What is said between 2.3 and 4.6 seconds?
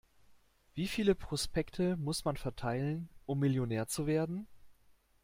verteilen, um Millionär zu werden?